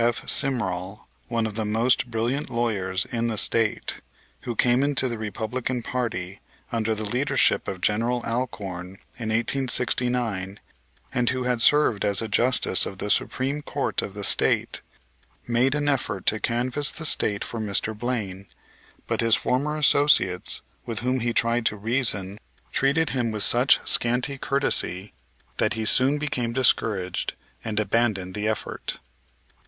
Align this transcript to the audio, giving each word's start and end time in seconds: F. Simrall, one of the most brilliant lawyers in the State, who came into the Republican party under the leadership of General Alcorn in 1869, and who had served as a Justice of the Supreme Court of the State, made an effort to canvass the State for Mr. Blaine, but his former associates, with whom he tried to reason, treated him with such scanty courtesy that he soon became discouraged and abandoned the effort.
F. 0.03 0.25
Simrall, 0.27 1.01
one 1.27 1.45
of 1.45 1.53
the 1.53 1.63
most 1.63 2.09
brilliant 2.09 2.49
lawyers 2.49 3.05
in 3.11 3.27
the 3.27 3.37
State, 3.37 3.97
who 4.39 4.55
came 4.55 4.81
into 4.81 5.07
the 5.07 5.15
Republican 5.19 5.83
party 5.83 6.39
under 6.71 6.95
the 6.95 7.03
leadership 7.05 7.67
of 7.67 7.81
General 7.81 8.23
Alcorn 8.25 8.93
in 9.19 9.29
1869, 9.29 10.59
and 11.13 11.29
who 11.29 11.43
had 11.43 11.61
served 11.61 12.03
as 12.03 12.19
a 12.19 12.27
Justice 12.27 12.87
of 12.87 12.97
the 12.97 13.11
Supreme 13.11 13.61
Court 13.61 14.01
of 14.01 14.15
the 14.15 14.23
State, 14.23 14.81
made 15.45 15.75
an 15.75 15.87
effort 15.87 16.25
to 16.25 16.39
canvass 16.39 16.89
the 16.89 17.05
State 17.05 17.43
for 17.43 17.59
Mr. 17.59 17.95
Blaine, 17.95 18.47
but 19.05 19.21
his 19.21 19.35
former 19.35 19.77
associates, 19.77 20.63
with 20.83 21.01
whom 21.01 21.19
he 21.19 21.31
tried 21.31 21.63
to 21.67 21.75
reason, 21.77 22.39
treated 22.71 23.11
him 23.11 23.29
with 23.29 23.43
such 23.43 23.79
scanty 23.87 24.39
courtesy 24.39 25.13
that 25.57 25.73
he 25.75 25.85
soon 25.85 26.17
became 26.17 26.53
discouraged 26.53 27.35
and 27.63 27.79
abandoned 27.79 28.33
the 28.33 28.47
effort. 28.47 28.97